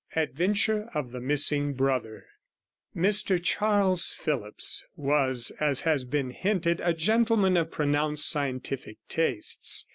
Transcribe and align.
ADVENTURE 0.15 0.89
OF 0.95 1.11
THE 1.11 1.21
MISSING 1.21 1.75
BROTHER 1.75 2.25
Mr 2.95 3.39
Charles 3.39 4.13
Phillipps 4.13 4.83
was, 4.95 5.51
as 5.59 5.81
has 5.81 6.05
been 6.05 6.31
hinted, 6.31 6.79
a 6.79 6.93
gentleman 6.95 7.55
of 7.55 7.69
pronounced 7.69 8.27
scientific 8.27 8.97
tastes. 9.07 9.85